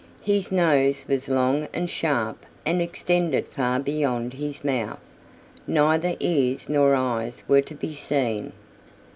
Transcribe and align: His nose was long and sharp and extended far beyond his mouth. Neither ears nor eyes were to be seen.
His 0.23 0.51
nose 0.51 1.05
was 1.07 1.29
long 1.29 1.67
and 1.75 1.87
sharp 1.87 2.43
and 2.65 2.81
extended 2.81 3.45
far 3.45 3.79
beyond 3.79 4.33
his 4.33 4.63
mouth. 4.65 4.97
Neither 5.67 6.15
ears 6.19 6.67
nor 6.67 6.95
eyes 6.95 7.43
were 7.47 7.61
to 7.61 7.75
be 7.75 7.93
seen. 7.93 8.51